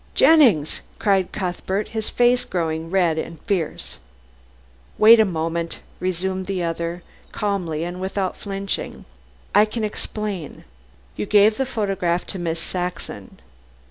"Jennings!" 0.15 0.81
cried 0.97 1.31
Cuthbert, 1.31 1.89
his 1.89 2.09
face 2.09 2.43
growing 2.43 2.89
red 2.89 3.19
and 3.19 3.39
fierce. 3.41 3.97
"Wait 4.97 5.19
a 5.19 5.25
moment," 5.25 5.79
resumed 5.99 6.47
the 6.47 6.63
other 6.63 7.03
calmly 7.31 7.83
and 7.83 8.01
without 8.01 8.35
flinching. 8.35 9.05
"I 9.53 9.65
can 9.65 9.83
explain. 9.83 10.63
You 11.15 11.27
gave 11.27 11.57
the 11.57 11.67
photograph 11.67 12.25
to 12.33 12.39
Miss 12.39 12.59
Saxon. 12.59 13.37